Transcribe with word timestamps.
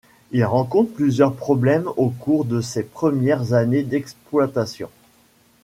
Il 0.31 0.43
rencontre 0.45 0.93
plusieurs 0.95 1.35
problèmes 1.35 1.87
au 1.95 2.09
cours 2.09 2.45
de 2.45 2.59
ses 2.59 2.81
premières 2.81 3.53
années 3.53 3.83
d'exploitation. 3.83 4.89